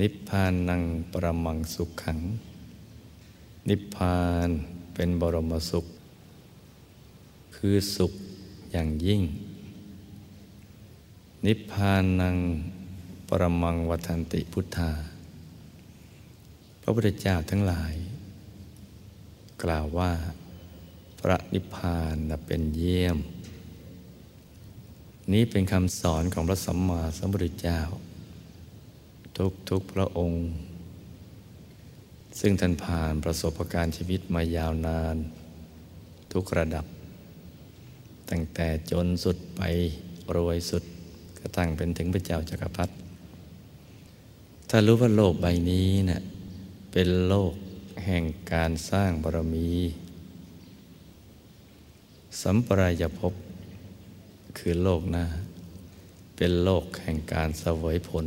[0.00, 2.18] นิพพานนังประมังสุขขัง
[3.68, 4.48] นิพพาน
[4.94, 5.86] เป็นบรมสุข
[7.56, 8.12] คือสุข
[8.72, 9.22] อย่างยิ่ง
[11.46, 12.36] นิพพานัง
[13.28, 14.92] ประมังวัฏันติพุทธา
[16.82, 17.94] พระพุทธเจ้าทั้งหลาย
[19.62, 20.12] กล่าวว่า
[21.20, 23.18] พระนิพพานเป็นเยี่ยม
[25.30, 27.80] นี้เป็นคำสอนของพระสัมมาสัมพุทธเจ้า
[29.36, 30.44] ทุกทุกพระองค์
[32.40, 35.16] ซึ่งท่านผ่านประสบการณ์ชีวิตมายาวนาน
[36.32, 36.84] ทุกระดับ
[38.30, 39.62] ตั้งแต่จนสุดไป
[40.36, 40.82] รวยสุด
[41.38, 42.94] กระทั่งเป็นถึงพระเจ้าจักรพรรดิ
[44.68, 46.22] ถ้ารู้ว่าโลกใบนี้นะ่ะ
[46.92, 47.52] เป็นโลก
[48.04, 49.70] แห่งการสร้างบารมี
[52.42, 53.34] สัมปรายภพ
[54.58, 55.24] คือโลกหน้า
[56.36, 58.26] เป็นโลกแห่งการเสวยผล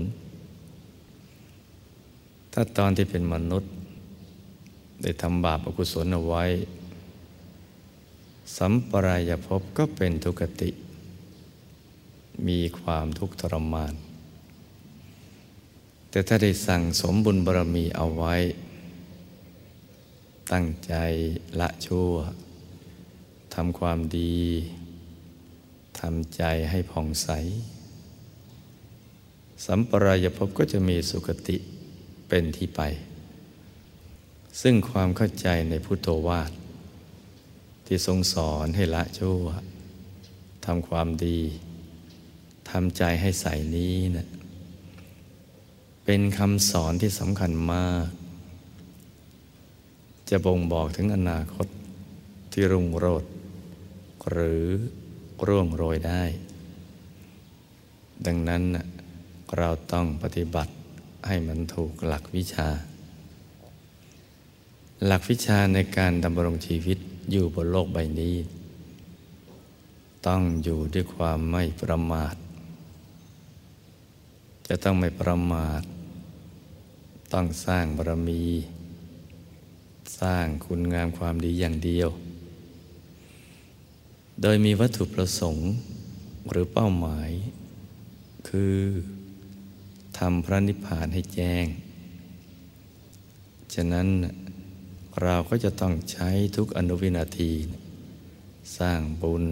[2.54, 3.72] ถ้าตอนที่เป็นมนุษย์
[5.02, 6.44] ได้ทำบาปอกุศลเอาไว้
[8.58, 10.70] สัมปรายภพก็เป็นทุกติ
[12.48, 13.94] มีความทุกข์ทรมาน
[16.10, 18.36] แต่ถ้าได้สั่งสมบุญบารมีเอาไว้
[20.52, 20.94] ตั้งใจ
[21.60, 22.12] ละชั่ว
[23.54, 27.30] ทำความดีำใจให้ผ่องใส
[29.66, 31.58] สัมปรายภพก็จะมีสุคติ
[32.28, 32.82] เป็นที่ไป
[34.62, 36.52] ซึ่งความเข้าใจในพุทโธวาท
[37.86, 39.46] ที่ทรงสอนให้ละชั่ว
[40.66, 41.40] ทำความดี
[42.70, 44.28] ทำใจให้ใสนี้นะ
[46.06, 48.08] เป็นคำสอนที่สำคัญมาก
[50.30, 51.68] จะบ่งบอกถึงอนาคต
[52.52, 53.32] ที่รุ่งโรจน์
[54.30, 54.66] หรือ
[55.48, 56.24] ร่วงโรยได้
[58.26, 58.64] ดังนั้น
[59.58, 60.72] เราต้องปฏิบัติ
[61.28, 62.70] ให้มันถูกหลักวิชา
[65.06, 66.98] หลักวิชาในการดำรงชีวิต
[67.32, 68.36] อยู่บนโลกใบนี้
[70.28, 72.36] ต้องอยู่ด้วยความไม่ประมาท
[74.68, 75.82] จะต้องไม่ประมาท
[77.34, 78.44] ต้องสร้างบารมี
[80.20, 82.10] สร้างคุณงามความดีอย่างเดียว
[84.42, 85.72] โดยมีวัตถุประสงค์
[86.50, 87.32] หรือเป้าหมาย
[88.50, 88.78] คือ
[90.18, 91.66] ทำพระนิพพานให้แจ้ง
[93.74, 94.08] ฉะนั้น
[95.22, 97.52] เราก็จะต้องใช้ทุกอนุวินาที
[98.78, 99.44] สร้างบุญ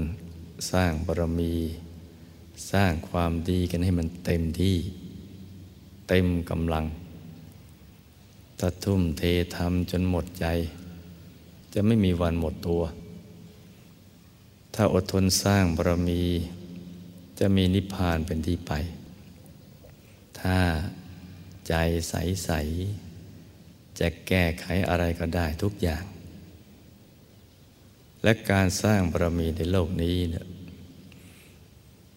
[0.71, 1.55] สร้างบารมี
[2.71, 4.77] สร้างความดีกันให้มันเต็มที่
[6.09, 6.85] เต็มกำลัง
[8.59, 9.23] ถ้าทุ่มเท
[9.55, 10.45] ทำจนหมดใจ
[11.73, 12.81] จะไม่มีวันหมดตัว
[14.73, 16.23] ถ้าอดทนสร้างบารมี
[17.39, 18.71] จะมีนิพพานเป็นที่ไป
[20.39, 20.57] ถ้า
[21.67, 21.73] ใจ
[22.09, 22.13] ใส
[22.45, 22.49] ใส
[23.99, 26.03] จะแก้ไขอะไรก็ได้ทุกอย่าง
[28.23, 30.45] และการสร้างบารมีในโลกนี้เนี่ย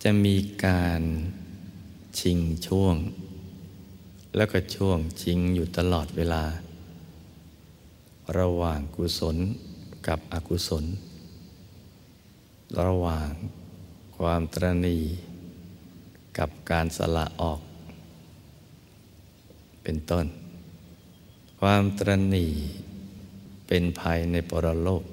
[0.02, 1.02] จะมีการ
[2.18, 2.96] ชิงช่วง
[4.36, 6.44] แล้วก็ช่วงชิงอยู่ตลอดเวลา
[8.38, 9.36] ระหว่างกุศล
[10.06, 10.84] กับอกุศล
[12.81, 13.31] ระหว่าง
[14.16, 14.98] ความตรณี
[16.38, 17.61] กับการสละออก
[19.83, 20.26] เป็นต้น
[21.61, 22.46] ความตรณี
[23.66, 25.05] เป็นภัยในปรโลก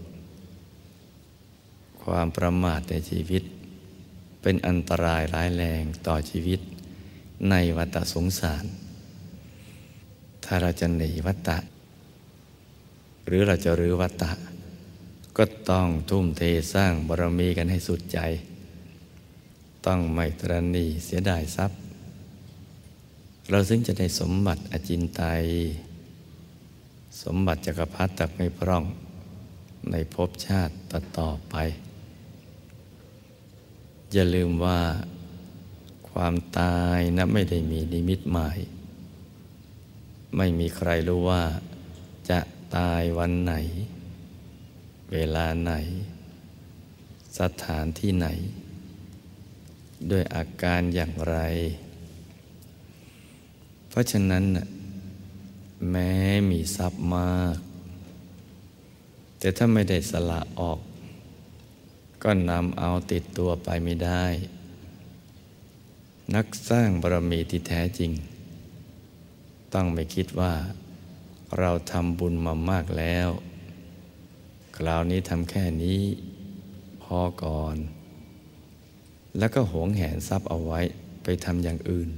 [2.03, 3.43] ความประมาทในชีวิต
[4.41, 6.59] เป็นอันตรายร้ายแรงต่อชีวิต
[7.49, 8.65] ในวัฏสงสาร
[10.45, 11.57] ถ้าเราจะหนีวัตตะ
[13.25, 14.31] หรือเราจะรื้อวัตตะ
[15.37, 16.41] ก็ต้องทุ่มเท
[16.73, 18.19] สร้างบารมีกันให้สุดใจ
[19.85, 21.79] ต้องไม่ตรณีเสียดายทรัพย์
[23.49, 25.43] เราซึ่งจะได้สมบัติอจินไตย
[27.23, 28.83] สมบัติจักรพรรดิตักไม่พร่อง
[29.91, 31.55] ในภพชาติต่อต่อไป
[34.11, 34.79] อย่าลืมว่า
[36.09, 38.57] ความตายนะไม่ได้มีนิมิตหมาย
[40.37, 41.43] ไม่มีใครรู้ว่า
[42.29, 42.39] จะ
[42.75, 43.53] ตายวันไหน
[45.13, 45.73] เวลาไหน
[47.39, 48.27] สถานที่ไหน
[50.11, 51.37] ด้วยอาการอย่างไร
[53.89, 54.43] เพราะฉะนั้น
[55.91, 56.11] แม้
[56.49, 57.57] มีทรัพย์มาก
[59.39, 60.79] แต่ถ้าไม่ได้สละออก
[62.23, 64.25] ก็นำเอาติดตัวไปไม่ได้
[66.35, 68.11] นักสร้างบารมีที่แท้จริง
[69.73, 70.53] ต้องไม่คิดว่า
[71.59, 73.29] เราทำบุญมามากแล้ว
[74.77, 76.01] คราวนี้ทำแค่นี้
[77.03, 77.77] พอก่อน
[79.37, 80.79] แล้วก็หวงแหนทรัพย์เอาไว้
[81.23, 82.09] ไปทำอย่างอื่น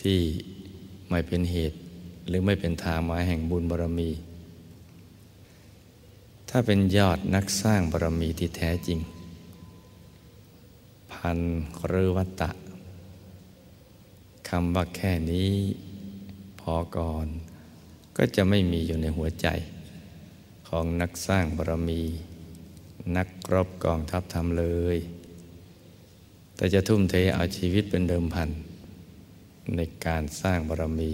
[0.00, 0.20] ที่
[1.10, 1.78] ไม่เป็นเหตุ
[2.28, 4.10] หรือไม่เป็นทางมาแห่งบุญบารมี
[6.48, 8.98] ถ้าเป็นยอดนักสร้างบารมีที่แท้จริง
[11.12, 11.38] พัน
[11.86, 12.50] หรือวัตตะ
[14.48, 15.52] คำว่าแค่นี้
[16.60, 17.26] พอก่อน
[18.16, 19.48] ก็จะไม่มีอยู่ในหัวใจ
[20.68, 22.02] ของนักสร้างบารมี
[23.16, 24.96] นักรบกองทัพทำเลย
[26.56, 28.50] แต่จะทุ่มเทเอาชีวิตเป็นเดิมพัน
[29.76, 31.12] ในการสร้างบารมี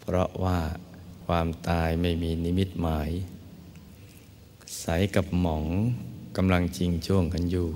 [0.00, 0.58] เพราะว่า
[1.26, 3.10] ความตายไม่มีนิมิตหมาย
[4.80, 5.64] ใสกับหมอง
[6.36, 7.68] กำลังจริงช่วงกันอยู่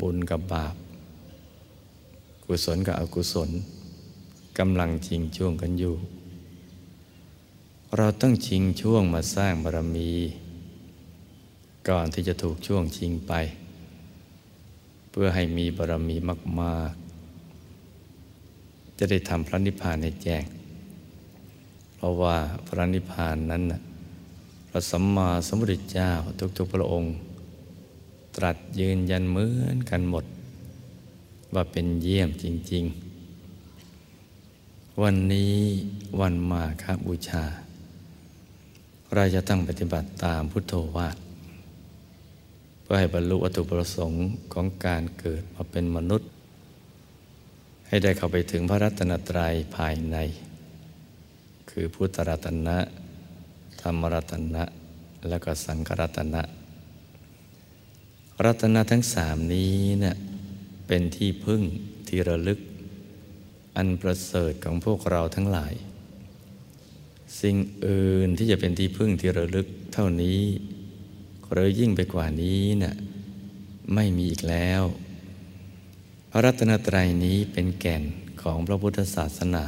[0.00, 0.74] บุญกับบาป
[2.46, 3.50] กุศลกับอกุศล
[4.58, 5.94] กำลังจริงช่วงกันอยู่
[7.96, 10.10] เราต้องชิงช่วงมาสร้างบารมี
[11.88, 13.32] ก่อนที่จะถูกช่วงชิงไป
[15.10, 16.16] เพื่อให้มีบารมี
[16.60, 16.92] มาก
[18.14, 20.44] ๆ จะได้ทำพระนิพพานในแจ้ง
[21.96, 23.80] เพราะว่าพระนิพพานนั้นนะ
[24.68, 26.10] พระสัมมาสัมพุทธเจ้า
[26.56, 27.10] ทุก ๆ พระองค์
[28.36, 30.24] ตรัสยืนยันเหมือนกันหมด
[31.54, 33.10] ว่าเป็นเยี่ยมจริง ๆ
[35.02, 35.54] วันนี้
[36.20, 37.44] วันมาคบูชา
[39.14, 41.16] เราจะต้องปฏิบัติตามพุทโธวาท
[42.82, 46.28] เพื่อให้บรรลุวัตถุประสงค์ของการเกิดมาเป็นมนุษย์
[47.88, 50.16] ให้ได้เข้าไปถึงพระรัตนตรัยภายใน
[51.70, 52.78] คือพุทธรัตนะ
[53.80, 54.64] ธรรมรัตนะ
[55.28, 56.42] และก็สังฆรัตนะ
[58.44, 60.16] รัตนะทั้งสามนี้เนะี่ย
[60.86, 61.62] เป็นที่พึ่ง
[62.08, 62.60] ที่ระลึก
[63.76, 65.72] อันประเสริฐของพวกเราทั้งหลาย
[67.40, 70.40] สิ่งอื่นที่จะเป็นที่พึ่งที่ระลึกเท่านี้
[71.52, 72.94] หรือยิ่งไปกว่านี้นะ่ะ
[73.94, 74.82] ไม่มีอีกแล้ว
[76.30, 78.02] พระรัตนตรัยนี้เป็นแก่น
[78.42, 79.64] ของพระพุทธศาสนา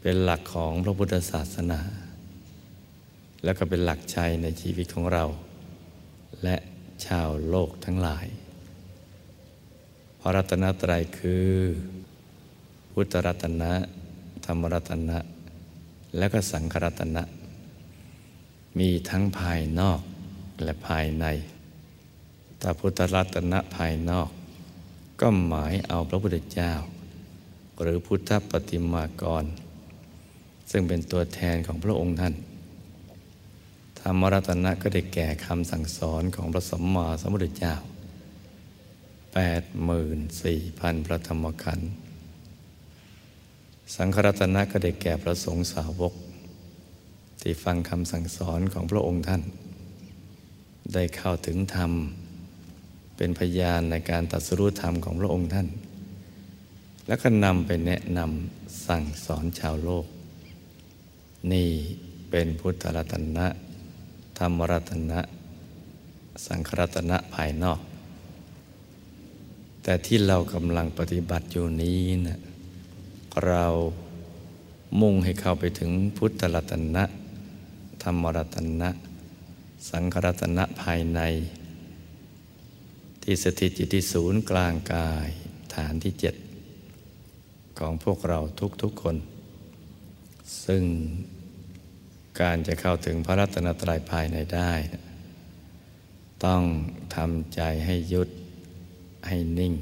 [0.00, 1.80] เป็นหลักของพระพุทธศาสนา
[3.44, 5.24] แล้วก็เป็นหลักชัยในชีวิตของเรา
[6.42, 6.56] และ
[7.06, 8.26] ชาวโลกทั้งหลาย
[10.20, 11.50] พระรัตนตรัยคือ
[12.92, 13.72] พุทธรัตนะ
[14.44, 15.18] ธรรมรัตนะ
[16.18, 17.22] และก็สังฆรัตนะ
[18.78, 20.00] มีทั้งภายนอก
[20.62, 21.26] และภายใน
[22.60, 24.28] ถ้าพุทธรัตนะภายนอก
[25.20, 26.72] ก็หมายเอาพระพุทธเจ้า
[27.82, 29.44] หรือพุทธปฏิมากร
[30.70, 32.34] ซึ่งเป็นตัวแทนของพระองค์ท่าน
[34.00, 37.74] ธรรมรัตนะก็ได้แก่คำสั่งสอนของพระสัมมาสัมพุทธเจ้า
[39.34, 41.90] แปดหมื่นสี่พันพระธรรมขันธ์
[43.94, 46.14] สังฆรัตนะก็ได้แก่พระสงฆ์สาวก
[47.40, 49.42] ที่ฟังคำสั่งสอนของพระองค์ท่าน
[50.94, 51.92] ได้เข้าถึงธรรม
[53.16, 55.68] เป็นพยานในการตัดสรุธรรมของพระองค์ท่าน
[57.06, 60.06] แล้วก็นำไปแนะนำสั่งสอนชาวโลก
[61.52, 61.68] นี่
[62.30, 63.46] เป็นพุทธรัตนะ
[64.38, 65.20] ธรรมรัตนะ
[66.46, 67.80] สังฆรัตนะภายนอก
[69.82, 72.38] แต่ที่เรากำลังปฏิบัติอยู่นี้นะ
[73.44, 73.64] เรา
[75.00, 77.04] มุ่งให้เข้าไปถึงพุทธรัตนะ
[78.02, 78.90] ธรรมรัตนะ
[79.88, 81.20] สังฆรัตนะภายใน
[83.22, 85.28] ที่สถิตอยู่ที่ศูนย์กลางกาย
[85.74, 86.34] ฐานที่เจ็ด
[87.78, 88.38] ของพวกเรา
[88.82, 89.16] ทุกๆคน
[90.64, 90.82] ซึ่ง
[92.40, 94.72] การจะเข้าถึงพระรัตนตรัยภายในได้
[96.44, 96.62] ต้อง
[97.14, 98.28] ทำใจให้ยุด
[99.28, 99.74] ให้นิ่ง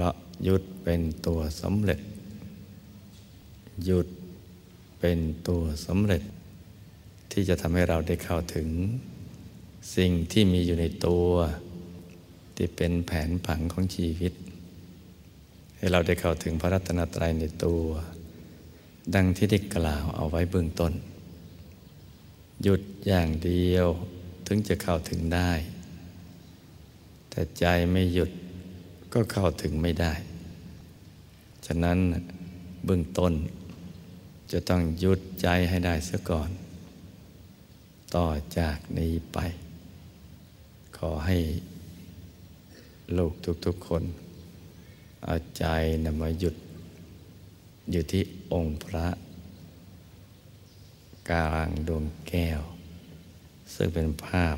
[0.00, 0.14] ราะ
[0.46, 2.00] ยุดเป็นตัวสำเร็จ
[3.84, 4.06] หยุด
[5.00, 5.18] เป็น
[5.48, 6.22] ตัวสำเร็จ
[7.32, 8.68] ที่จะทำให้เราได้เข้าถึง
[9.96, 11.28] สิ่งที่มีอยู่ในตัว
[12.56, 14.32] ที่เป็นแผนผังของชีวิต
[15.76, 17.84] ให้เราได้เข้าถึงพระรัตนตรัยในตัว
[19.14, 20.92] ดังที่ได้กล่าวเอาไว้เบื้องต้น
[22.62, 23.86] หยุดอย่างเดียว
[24.46, 25.50] ถึงจะเข้าถึงได้
[27.30, 28.30] แต่ใจไม่หยุด
[29.12, 30.12] ก็เข้าถึงไม่ได้
[31.66, 31.98] ฉะนั้น
[32.84, 33.32] เบื้องต้น
[34.52, 36.50] จะต้องหยุดใจให้ได้เสียก่อน
[38.14, 38.26] ต่อ
[38.58, 39.38] จากนี้ไป
[40.96, 41.38] ขอให้
[43.16, 43.32] ลูก
[43.64, 44.04] ทุกๆคน
[45.24, 45.64] เอาใจ
[46.04, 46.56] นำมาหยุด
[47.90, 49.06] อยู่ที่องค์พระ
[51.30, 52.60] กลางดวงแก้ว
[53.74, 54.56] ซึ่งเป็นภาพ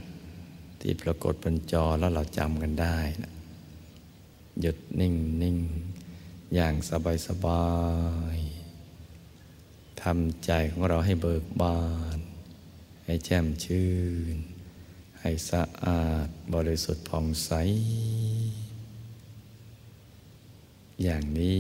[0.81, 3.33] ที่ปรากฏบนจอแล้วเราจำกันได้นะ
[4.61, 5.59] หยุดนิ่งนิ่ง
[6.55, 7.67] อย่างสบายสบา
[8.37, 8.39] ย
[10.03, 11.81] ทำใจของเราให้เบิกบา
[12.17, 12.19] น
[13.05, 13.91] ให้แจ่มชื่
[14.35, 14.37] น
[15.21, 17.51] ให้สะอาดบริสุทธิ์ผ่องใส
[21.03, 21.59] อย่างนี้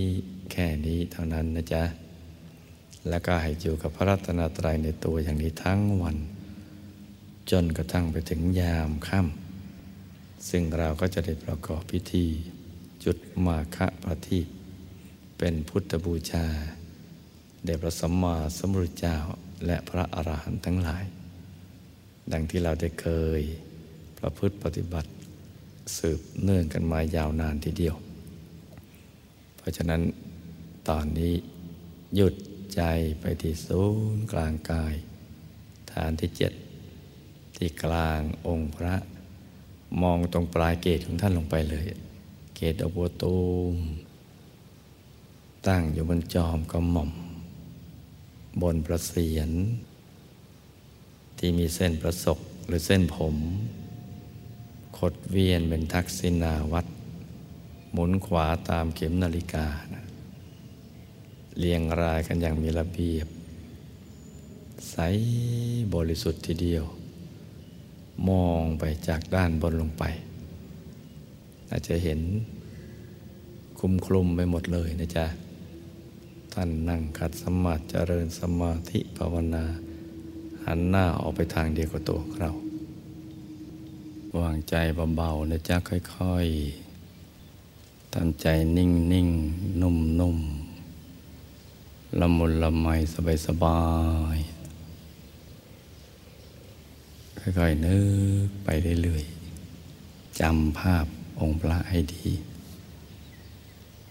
[0.52, 1.84] แค่นี้เท่านั้นนะจ๊ะ
[3.08, 6.16] แล้วก็ให้อยู่กับพระรัตนตรัยในตัวอย่างนี้ทั้งวัน
[7.50, 12.26] จนกระทั่งไปถึงยามค่ำซึ่งเราก็จะได้ประกอบพิธี
[13.04, 14.46] จุดมาคะประทีป
[15.38, 16.46] เป็นพุทธบูชา
[17.64, 19.16] แด่พระสัมมาสัมพุทธเจ้า
[19.66, 21.04] และพระอรหันต์ทั้งหลาย
[22.32, 23.40] ดังที่เราได้เคย
[24.18, 25.10] ประพฤติปฏิบัติ
[25.96, 27.96] สืบเนื่องกันมายาวนานทีเดียว
[29.56, 30.02] เพราะฉะนั้น
[30.88, 31.34] ตอนนี้
[32.16, 32.34] หยุด
[32.74, 32.82] ใจ
[33.20, 33.82] ไปที่ศู
[34.14, 34.94] นย์กลางกาย
[35.92, 36.52] ฐานที่เจ็ด
[37.56, 38.94] ที่กลางองค์พระ
[40.02, 41.84] มองตรงปลายเกศของท่านลงไปเลย
[42.64, 43.38] เกศดอกบัวตู
[43.72, 43.76] ม
[45.66, 47.12] ตั้งอยู่บนจอมกระหม่อม
[48.62, 49.50] บนประเสียน
[51.38, 53.36] ที่มีเส้นประศกหรือเส้นผม
[54.98, 56.86] ขดเวียนเป็นทักษิณาวัด
[57.92, 60.04] หมุนขวาตามเข็มนาฬิกานะ
[61.58, 63.28] เรียงรายกันอย่างมีระเบียบ
[64.90, 64.96] ใส
[65.94, 66.84] บริสุทธิ์ทีเดียว
[68.28, 70.04] มองไปจากด้านบนลงไป
[71.72, 72.20] อาจจะเห็น
[73.78, 75.26] คุมคลุมไปหมดเลยนะจ๊ะ
[76.52, 79.64] ท่านนั่งขัดสมาธิเจริญสมาธิภาวนา
[80.66, 82.50] หันหน้าออกไปทางเดียวกับตัวเรา
[84.38, 84.74] วางใจ
[85.16, 88.46] เบาๆนะจ๊ะค่อยๆทำใจ
[88.76, 92.86] นิ่งๆนุ่มๆละมุนละไม
[93.46, 93.82] สบา
[94.36, 97.98] ยๆค่อยๆนึ
[98.46, 98.68] กไป
[99.02, 101.06] เรื่อยๆจำภาพ
[101.40, 102.28] องค์พระให้ดี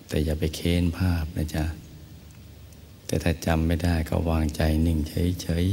[0.07, 1.65] แต่อย่าไปเค้นภาพนะจ๊ะ
[3.05, 5.67] แต่ถ้าจำไม่ได้ก็วางใจนิ่งเฉย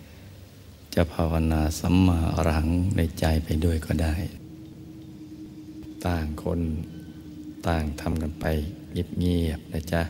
[0.00, 4.14] ๆ จะภาวนาสัมมาอรังในใจไปด้วยก็ได้
[6.06, 6.60] ต่างคน
[7.66, 8.44] ต่างทำกันไป
[8.92, 10.02] เงียบๆนะจ๊ะ